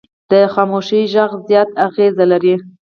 [0.31, 2.55] د خاموشي غږ زیات اغېز لري